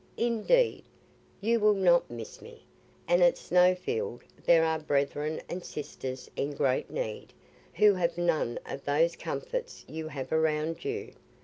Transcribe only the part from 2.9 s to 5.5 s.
and at Snowfield there are brethren